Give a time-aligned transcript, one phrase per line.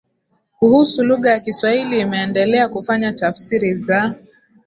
[0.59, 4.15] kuhusu lugha ya Kiswahili Imeendelea kufanya tafsiri za